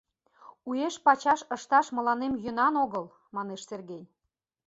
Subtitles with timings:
[0.67, 3.05] Уэш-пачаш ышташ мыланем йӧнан огыл,—
[3.35, 4.03] манеш Сергей.